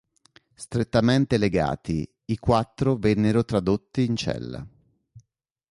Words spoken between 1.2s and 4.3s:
legati, i quattro vennero tradotti in